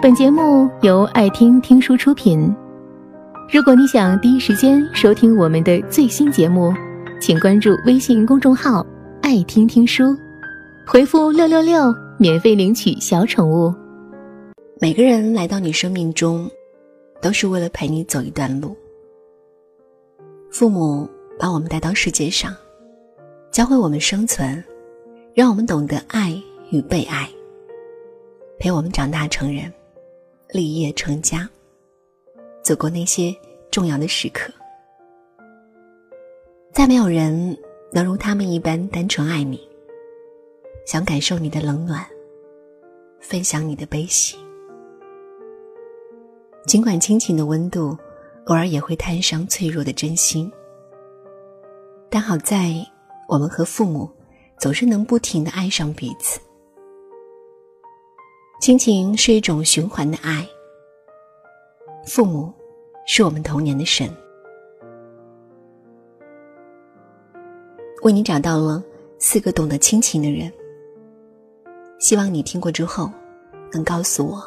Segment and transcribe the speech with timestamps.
[0.00, 2.54] 本节目由爱听听书出品。
[3.52, 6.72] 如果你想第一时间收听我们的最新节目，
[7.20, 8.86] 请关注微信公众号
[9.20, 10.16] “爱听听书”，
[10.86, 13.74] 回复“六六六”免费领取小宠物。
[14.80, 16.48] 每个人来到你生命中，
[17.20, 18.76] 都是为了陪你走一段路。
[20.48, 21.10] 父母
[21.40, 22.54] 把我们带到世界上，
[23.50, 24.62] 教会我们生存，
[25.34, 26.40] 让我们懂得爱
[26.70, 27.28] 与被爱，
[28.60, 29.72] 陪我们长大成人。
[30.50, 31.48] 立业成家，
[32.62, 33.36] 走过那些
[33.70, 34.50] 重要的时刻，
[36.72, 37.56] 再没有人
[37.92, 39.60] 能如他们一般单纯爱你，
[40.86, 42.02] 想感受你的冷暖，
[43.20, 44.38] 分享你的悲喜。
[46.66, 47.96] 尽管亲情的温度
[48.46, 50.50] 偶尔也会摊伤脆弱的真心，
[52.08, 52.74] 但好在
[53.28, 54.10] 我们和父母
[54.58, 56.40] 总是能不停的爱上彼此。
[58.60, 60.46] 亲情是一种循环的爱。
[62.04, 62.52] 父母
[63.06, 64.10] 是我们童年的神。
[68.02, 68.82] 为你找到了
[69.18, 70.52] 四个懂得亲情的人。
[72.00, 73.10] 希望你听过之后，
[73.72, 74.42] 能告诉我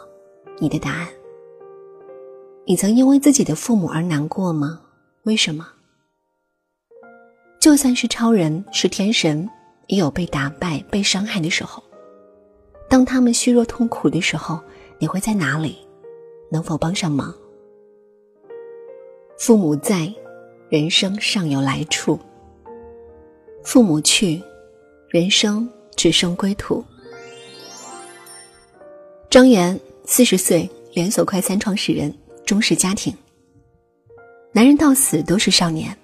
[0.59, 1.07] 你的答案。
[2.65, 4.81] 你曾因为自己的父母而难过吗？
[5.23, 5.67] 为什么？
[7.59, 9.49] 就算是超人，是天神，
[9.87, 11.81] 也有被打败、被伤害的时候。
[12.91, 14.59] 当他们虚弱痛苦的时候，
[14.99, 15.77] 你会在哪里？
[16.49, 17.33] 能否帮上忙？
[19.39, 20.13] 父母在，
[20.67, 22.19] 人生尚有来处；
[23.63, 24.43] 父母去，
[25.07, 26.83] 人生只剩归途。
[29.29, 32.13] 张岩，四十岁，连锁快餐创始人，
[32.45, 33.15] 中式家庭。
[34.51, 35.97] 男人到死都是少年。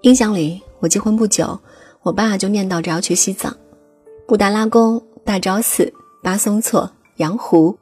[0.00, 1.56] 印象里，我结婚不久，
[2.02, 3.56] 我爸就念叨着要去西藏，
[4.26, 5.94] 布达拉宫、大昭寺。
[6.26, 7.78] 巴松措、羊湖、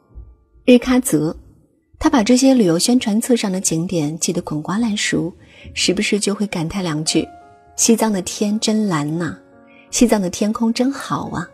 [0.67, 1.35] 日喀则，
[1.99, 5.33] 他把这些旅游宣传册上的景点记得滚瓜烂熟，
[5.73, 7.27] 时不时就会感叹两句
[7.75, 9.35] ：“西藏的天真蓝呐，
[9.91, 11.49] 西藏的天空真好啊，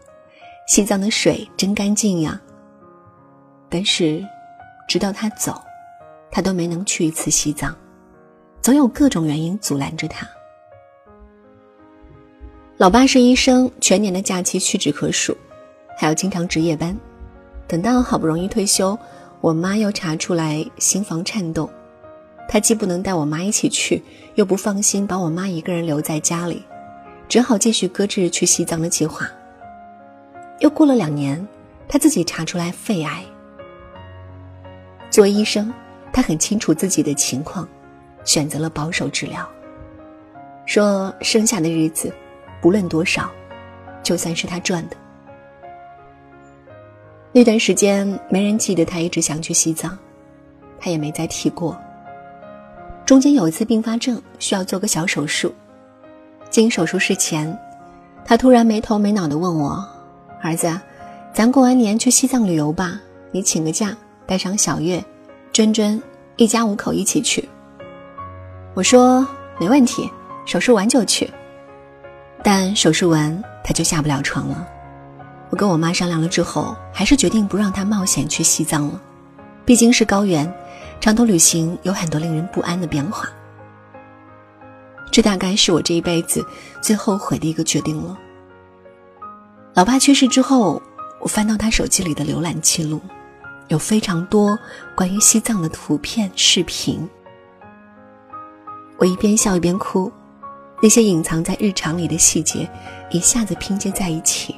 [0.67, 2.41] 西藏的水真干净呀。”
[3.71, 4.27] 但是，
[4.89, 5.63] 直到他走，
[6.29, 7.73] 他都没能去一次西藏，
[8.61, 10.29] 总有各种原因阻拦着他。
[12.79, 15.37] 老爸是医生，全年的假期屈指可数。
[16.01, 16.97] 还要经常值夜班，
[17.69, 18.99] 等到好不容易退休，
[19.43, 21.69] 我妈又查出来心房颤动，
[22.49, 24.03] 他既不能带我妈一起去，
[24.35, 26.65] 又不放心把我妈一个人留在家里，
[27.29, 29.29] 只好继续搁置去西藏的计划。
[30.61, 31.47] 又过了两年，
[31.87, 33.23] 他自己查出来肺癌。
[35.11, 35.71] 作为医生，
[36.15, 37.69] 他很清楚自己的情况，
[38.25, 39.47] 选择了保守治疗，
[40.65, 42.11] 说剩下的日子，
[42.63, 43.31] 不论多少，
[44.03, 44.97] 就算是他赚的。
[47.33, 49.97] 那段时间，没人记得他一直想去西藏，
[50.81, 51.77] 他也没再提过。
[53.07, 55.55] 中间有一次并发症，需要做个小手术。
[56.51, 57.57] 进手术室前，
[58.25, 59.89] 他突然没头没脑的问我
[60.43, 60.69] ：“儿子，
[61.33, 63.01] 咱过完年去西藏旅游吧？
[63.31, 65.03] 你请个假，带上小月、
[65.53, 66.03] 娟娟，
[66.35, 67.49] 一家五口一起去。”
[68.75, 69.25] 我说
[69.61, 70.11] ：“没问题，
[70.47, 71.31] 手术完就去。”
[72.43, 74.67] 但手术完，他就下不了床了。
[75.51, 79.01] 我跟我妈商量了之后，还是决定不让她冒险去西藏了。
[79.65, 80.53] 毕竟是高原，
[81.01, 83.29] 长途旅行有很多令人不安的变化。
[85.11, 86.45] 这大概是我这一辈子
[86.81, 88.17] 最后悔的一个决定了。
[89.75, 90.81] 老爸去世之后，
[91.21, 93.01] 我翻到他手机里的浏览记录，
[93.69, 94.57] 有非常多
[94.95, 97.09] 关于西藏的图片、视频。
[98.99, 100.13] 我一边笑一边哭，
[100.81, 102.69] 那些隐藏在日常里的细节，
[103.11, 104.55] 一下子拼接在一起。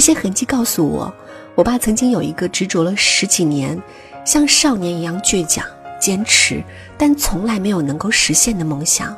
[0.00, 1.12] 这些痕迹告诉我，
[1.54, 3.78] 我爸曾经有一个执着了十几年，
[4.24, 5.62] 像少年一样倔强、
[6.00, 6.64] 坚持，
[6.96, 9.14] 但从来没有能够实现的梦想。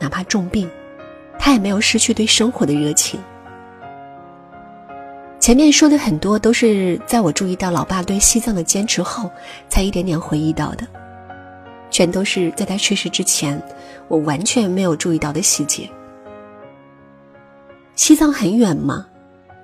[0.00, 0.68] 哪怕重病，
[1.38, 3.20] 他也没有失去对生活的热情。
[5.38, 9.30] 前面说的很多都是在我注意到老爸对西藏的坚持后，
[9.68, 10.84] 才一点点回忆到的，
[11.88, 13.62] 全都是在他去世之前，
[14.08, 15.88] 我完全没有注意到的细节。
[17.96, 19.06] 西藏很远吗？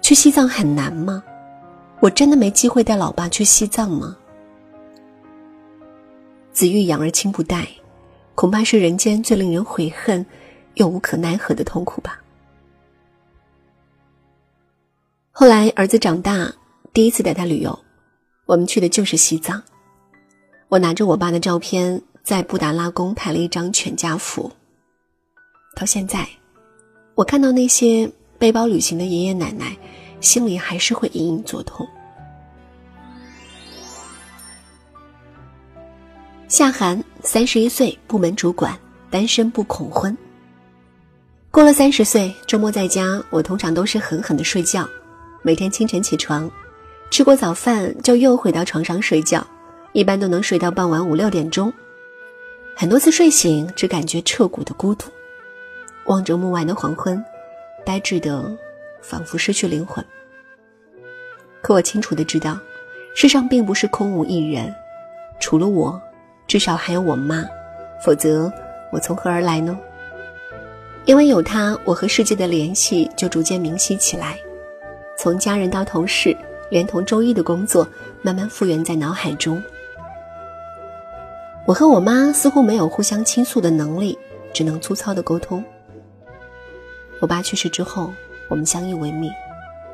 [0.00, 1.22] 去西藏很难吗？
[2.00, 4.16] 我真的没机会带老爸去西藏吗？
[6.52, 7.68] 子欲养而亲不待，
[8.34, 10.24] 恐怕是人间最令人悔恨
[10.74, 12.20] 又无可奈何的痛苦吧。
[15.32, 16.52] 后来儿子长大，
[16.92, 17.78] 第一次带他旅游，
[18.46, 19.62] 我们去的就是西藏。
[20.68, 24.50] 我拿着我爸的照片，在布达拉宫拍了一张全家福。
[25.74, 26.28] 到现在，
[27.16, 28.10] 我看到那些。
[28.40, 29.76] 背包旅行的爷爷奶奶
[30.22, 31.86] 心里还是会隐隐作痛。
[36.48, 38.76] 夏涵三十一岁部门主管
[39.10, 40.16] 单身不恐婚。
[41.50, 44.88] 过了三十岁周末在家我通常都是狠狠的睡觉。
[45.42, 46.50] 每天清晨起床
[47.10, 49.46] 吃过早饭就又回到床上睡觉。
[49.92, 51.70] 一般都能睡到傍晚五六点钟。
[52.74, 55.10] 很多次睡醒只感觉彻骨的孤独。
[56.06, 57.22] 望着暮晚的黄昏
[57.84, 58.50] 呆滞的
[59.00, 60.04] 仿佛失去灵魂。
[61.62, 62.58] 可我清楚的知道，
[63.14, 64.74] 世上并不是空无一人，
[65.38, 66.00] 除了我，
[66.46, 67.44] 至少还有我妈，
[68.04, 68.52] 否则
[68.90, 69.78] 我从何而来呢？
[71.04, 74.38] 因为有她，我和世界的联系就逐渐明晰起来，
[75.18, 76.36] 从家人到同事，
[76.70, 77.86] 连同周一的工作，
[78.22, 79.62] 慢慢复原在脑海中。
[81.66, 84.18] 我和我妈似乎没有互相倾诉的能力，
[84.52, 85.62] 只能粗糙的沟通。
[87.20, 88.12] 我爸去世之后，
[88.48, 89.30] 我们相依为命，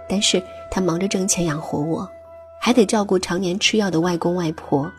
[0.08, 2.08] 但是他忙着挣钱养活我，
[2.60, 4.90] 还得照顾常年吃药的外公外婆。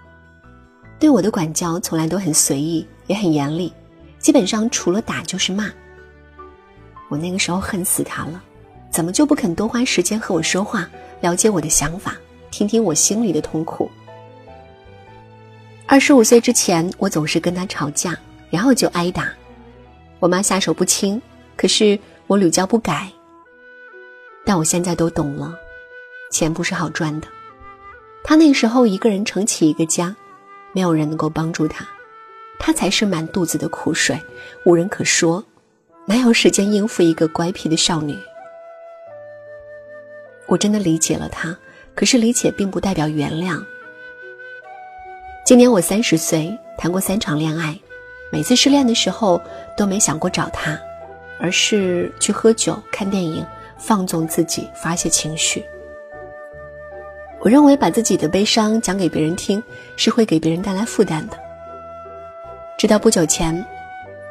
[1.00, 3.72] 对我的管教从来都很随意，也很严厉，
[4.20, 5.72] 基本上除了打就是骂。
[7.10, 8.42] 我那个时候恨死他了，
[8.90, 10.90] 怎么就不肯多花时间和我说话，
[11.22, 12.18] 了解我的想法，
[12.52, 13.90] 听听我心里的痛苦？
[15.86, 18.18] 二十五岁之前，我总是跟他吵架，
[18.50, 19.32] 然后就挨打。
[20.20, 21.22] 我妈下手不轻，
[21.56, 21.98] 可是
[22.28, 23.12] 我屡教不改。
[24.46, 25.54] 但我现在都懂了，
[26.32, 27.28] 钱不是好赚的。
[28.24, 30.16] 他那时候一个人撑起一个家，
[30.74, 31.88] 没有人能够帮助他，
[32.60, 34.22] 他才是满肚子的苦水，
[34.66, 35.44] 无人可说，
[36.06, 38.18] 哪有时间应付一个乖僻的少女？
[40.46, 41.58] 我真的理解了他，
[41.94, 43.62] 可是理解并不代表原谅。
[45.46, 47.78] 今年我三十岁，谈过三场恋爱，
[48.32, 49.42] 每次失恋的时候
[49.76, 50.78] 都没想过找他，
[51.40, 53.46] 而是去喝酒、看电影，
[53.78, 55.64] 放纵自己，发泄情绪。
[57.40, 59.62] 我认为把自己的悲伤讲给别人听，
[59.96, 61.38] 是会给别人带来负担的。
[62.78, 63.66] 直到不久前，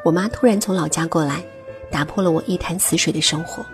[0.03, 1.41] 我妈突然从老家过来，
[1.89, 3.65] 打破了我一潭死水的生活。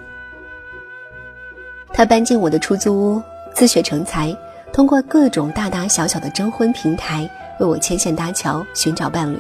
[1.90, 3.22] 她搬进我的出租屋，
[3.54, 4.36] 自学成才。
[4.72, 9.40] 通过各种大大小小的征婚平台为我牵线搭桥，寻找伴侣。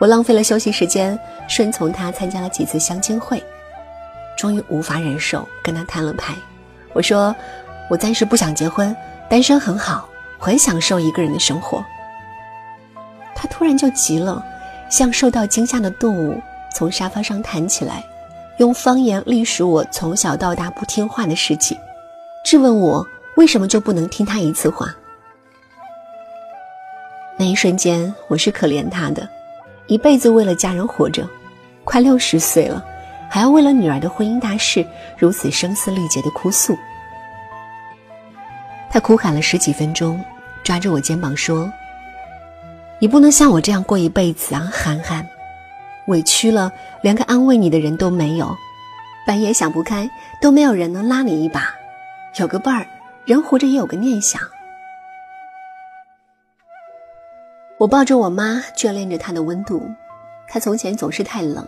[0.00, 1.16] 我浪费了休息时间，
[1.46, 3.40] 顺从他参加了几次相亲会，
[4.36, 6.34] 终于无法忍受，跟他摊了牌。
[6.94, 7.36] 我说
[7.90, 8.96] ：“我暂时不想结婚，
[9.28, 10.08] 单身很好，
[10.38, 11.84] 很享受一个人的生活。”
[13.36, 14.42] 他突然就急了，
[14.88, 16.40] 像受到惊吓的动物，
[16.74, 18.02] 从沙发上弹起来，
[18.56, 21.78] 用方言历数我从小到大不听话的事情，
[22.42, 23.06] 质问我。
[23.36, 24.92] 为什么就不能听他一次话？
[27.38, 29.26] 那一瞬间，我是可怜他的，
[29.90, 31.28] 一辈子为了家人活着，
[31.82, 32.80] 快六十岁了，
[33.28, 34.86] 还要为了女儿的婚姻大事
[35.18, 36.78] 如此声嘶力竭的哭诉。
[38.88, 40.24] 他哭喊了十几分钟，
[40.62, 41.68] 抓着我肩膀说
[43.02, 45.26] ：“你不能像我这样过一辈子啊，涵涵，
[46.06, 46.70] 委屈了，
[47.02, 48.56] 连个安慰你的人都没有，
[49.26, 50.08] 半夜想不开
[50.40, 51.68] 都没有人能拉你一把，
[52.36, 52.86] 有个伴儿。”
[53.26, 54.40] 人活着也有个念想。
[57.80, 59.80] 我抱着我妈，眷恋着她的温度。
[60.46, 61.66] 她从前总是太冷，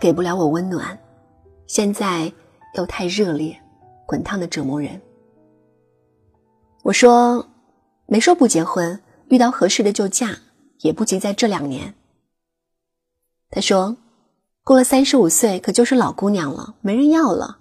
[0.00, 0.98] 给不了我温暖；
[1.68, 2.32] 现在
[2.74, 3.56] 又太热烈，
[4.06, 5.00] 滚烫的折磨人。
[6.82, 7.46] 我说，
[8.06, 10.36] 没说不结婚，遇到合适的就嫁，
[10.80, 11.94] 也不急在这两年。
[13.52, 13.96] 他说，
[14.64, 17.58] 过了三十五岁，可就是老姑娘了，没人要了。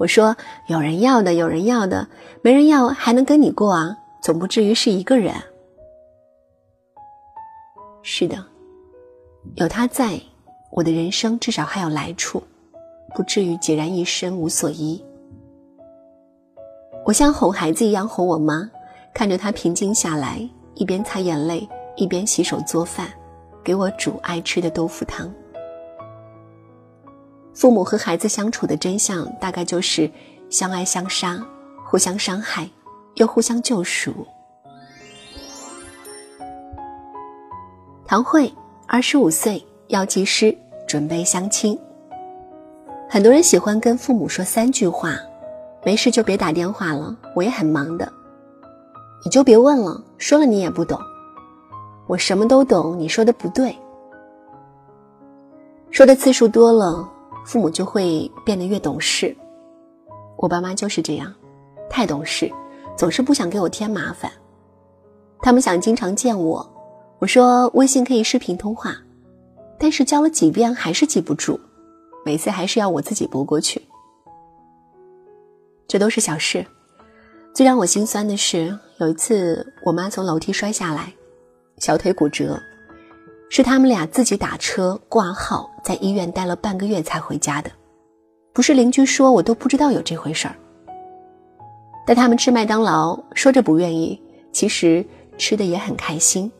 [0.00, 0.36] 我说
[0.68, 2.08] ：“有人要的，有人要的，
[2.42, 5.32] 没人要还能跟你过啊，总不至于是一个人。”
[8.08, 8.36] 是的，
[9.56, 10.16] 有他在，
[10.70, 12.40] 我的人生至少还有来处，
[13.16, 15.04] 不至于孑然一身无所依。
[17.04, 18.70] 我像哄孩子一样哄我妈，
[19.12, 23.08] 看着她平静下来，一边擦眼泪，一边洗手做饭，
[23.64, 25.28] 给我煮爱吃的豆腐汤。
[27.54, 30.08] 父母和孩子相处的真相，大概就是
[30.48, 31.44] 相爱相杀，
[31.84, 32.70] 互相伤害，
[33.16, 34.24] 又互相救赎。
[38.16, 38.50] 唐慧，
[38.86, 40.56] 二十五岁，药剂师，
[40.88, 41.78] 准备相亲。
[43.10, 45.18] 很多人喜欢跟父母说三句话：
[45.84, 48.06] 没事就别打电话了，我也很忙的；
[49.22, 50.98] 你就别问了，说了你也不懂；
[52.06, 53.76] 我什么都懂，你说的不对。
[55.90, 57.06] 说的次数多了。
[57.44, 59.36] 父母就会变得越懂事，
[60.38, 61.30] 我爸妈就是这样，
[61.90, 62.50] 太懂事，
[62.96, 64.32] 总是不想给我添麻烦。
[65.42, 66.66] 他们想经常见我，
[67.18, 68.94] 我说微信可以视频通话，
[69.78, 71.58] 但是教了几遍还是记不住，
[72.26, 73.80] 每次还是要我自己拨过去。
[75.88, 76.64] 这都是小事，
[77.54, 81.10] 最让我心酸的是，有一次我妈从楼梯摔下来，
[81.78, 82.60] 小腿骨折，
[83.48, 87.70] 是他们俩自己打车挂号，在医院待了半个月才回家的。
[88.52, 90.54] 不是邻居说，我都不知道有这回事儿。
[92.06, 94.20] 带他们吃麦当劳，说着不愿意，
[94.52, 95.04] 其实
[95.38, 96.50] 吃的也很开心。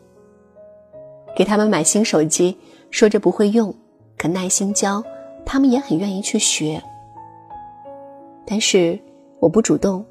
[1.36, 2.56] 给他们买新手机，
[2.90, 3.72] 说着不会用，
[4.16, 5.04] 可耐心教，
[5.44, 6.82] 他们也很愿意去学。
[8.46, 8.98] 但是
[9.38, 10.02] 我不主动，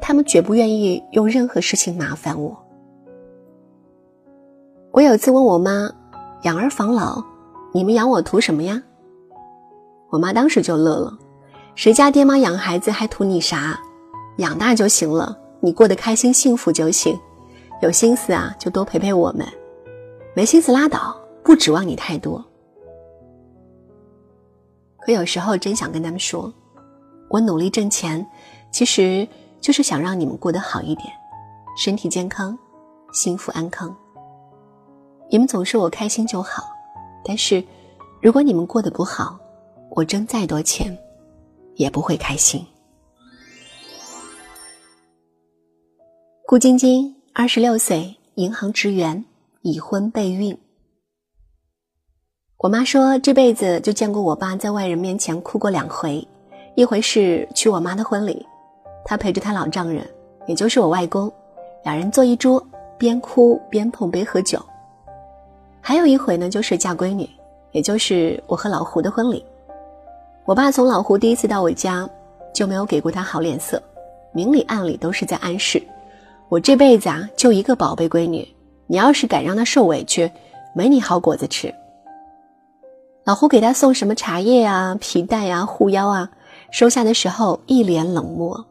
[0.00, 2.58] 他们绝不愿意用任何事情麻烦我。
[4.90, 5.88] 我有次问我妈
[6.42, 7.22] ：“养儿防老，
[7.72, 8.82] 你们养我图什么呀？”
[10.10, 11.16] 我妈当时就乐了
[11.76, 13.78] ：“谁家爹妈养孩子还图你啥？
[14.38, 17.16] 养大就行了，你过得开心幸福就行。
[17.82, 19.46] 有心思啊，就多陪陪我们；
[20.34, 22.44] 没心思拉倒，不指望你太多。”
[25.00, 26.52] 可有时候真想跟他们说
[27.28, 28.24] ：“我努力挣钱，
[28.70, 29.26] 其实
[29.60, 31.08] 就是想让你们过得好一点，
[31.76, 32.56] 身体健康，
[33.12, 33.94] 幸福安康。”
[35.28, 36.64] 你们总说我开心就好，
[37.24, 37.64] 但是，
[38.20, 39.38] 如果你们过得不好，
[39.90, 40.96] 我挣再多钱，
[41.76, 42.64] 也不会开心。
[46.46, 49.24] 顾晶晶，二十六岁，银行职员，
[49.64, 50.58] 已婚备孕。
[52.58, 56.26] 我妈说这辈子就见过我爸在外人面前哭过两回，
[56.74, 58.44] 一回是娶我妈的婚礼，
[59.04, 60.04] 他陪着他老丈人，
[60.48, 61.32] 也就是我外公，
[61.84, 62.64] 两人坐一桌，
[62.98, 64.60] 边哭边碰杯喝酒。
[65.80, 67.28] 还有一回呢，就是嫁闺女，
[67.70, 69.44] 也就是我和老胡的婚礼。
[70.44, 72.08] 我爸从老胡第一次到我家，
[72.52, 73.80] 就没有给过他好脸色，
[74.32, 75.80] 明里暗里都是在暗示，
[76.48, 78.44] 我这辈子啊就一个宝贝闺女，
[78.92, 80.30] 你要是敢让她受委屈，
[80.74, 81.74] 没你好果子吃。
[83.24, 86.30] 老胡给他送什么茶叶啊、皮带啊、护腰啊，
[86.70, 88.62] 收下的时候一脸冷漠，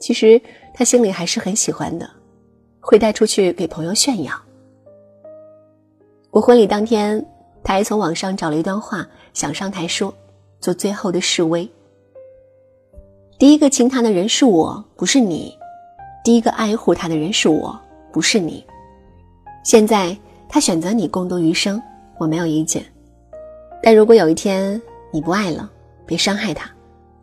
[0.00, 0.42] 其实
[0.74, 2.10] 他心里还是很喜欢的，
[2.80, 4.32] 会带出去给朋友炫耀。
[6.32, 7.24] 我婚礼当天，
[7.62, 10.12] 他还从网上找了一段话，想上台说，
[10.58, 11.70] 做最后的示威。
[13.38, 15.56] 第一个亲他的人是我，不是你；
[16.24, 17.80] 第一个爱护他的人是我，
[18.10, 18.66] 不是你。
[19.62, 20.16] 现在
[20.48, 21.80] 他选择你共度余生，
[22.18, 22.84] 我没有意见。
[23.82, 24.80] 但如果有一天
[25.12, 25.70] 你不爱了，
[26.06, 26.70] 别伤害他，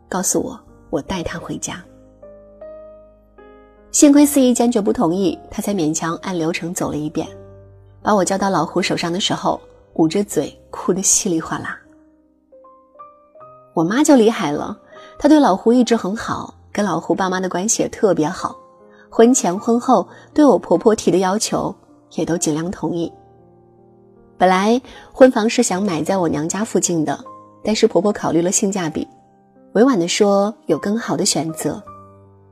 [0.08, 0.58] 告诉我，
[0.90, 1.82] 我带他回家。
[3.90, 7.26] 幸亏司仪坚决不同意，他才勉强按流程走了一遍。
[8.02, 9.60] 把我交到老胡手上的时候，
[9.94, 11.78] 捂着嘴哭得稀里哗啦。
[13.74, 14.78] 我妈就厉害了，
[15.18, 18.56] 她对老胡一直很好，跟老胡爸妈的关系也特别好，
[19.10, 21.74] 婚前婚后对我婆婆提的要求
[22.14, 23.12] 也都尽量同意。
[24.38, 24.80] 本来
[25.12, 27.18] 婚房是想买在我娘家附近的，
[27.64, 29.06] 但是婆婆考虑了性价比，
[29.72, 31.82] 委婉的说有更好的选择。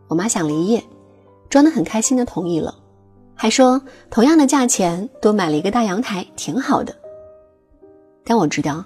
[0.08, 0.82] 我妈想离业，
[1.48, 2.74] 装得很开心的同意了。
[3.34, 3.80] 还说
[4.10, 6.94] 同样的价钱多买了一个大阳台，挺好的。
[8.24, 8.84] 但我知道，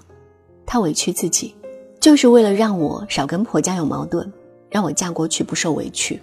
[0.65, 1.55] 他委屈自己，
[1.99, 4.31] 就是为了让我少跟婆家有矛盾，
[4.69, 6.19] 让我嫁过去不受委屈。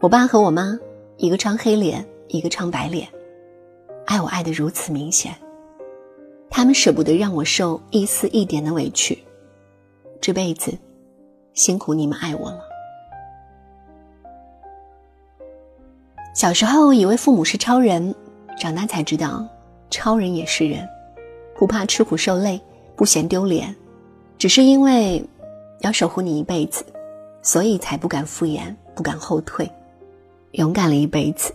[0.00, 0.78] 我爸和我妈，
[1.16, 3.08] 一个唱黑脸，一个唱白脸，
[4.06, 5.34] 爱我爱得如此明显，
[6.50, 9.18] 他们舍不得让我受一丝一点的委屈。
[10.20, 10.72] 这辈子，
[11.52, 12.60] 辛苦你们爱我了。
[16.34, 18.14] 小时候以为父母是超人，
[18.58, 19.46] 长大才知道，
[19.90, 20.88] 超人也是人，
[21.56, 22.60] 不怕吃苦受累，
[22.96, 23.74] 不嫌丢脸，
[24.38, 25.24] 只是因为
[25.80, 26.84] 要守护你一辈子，
[27.42, 29.70] 所以才不敢敷衍，不敢后退，
[30.52, 31.54] 勇敢了一辈子。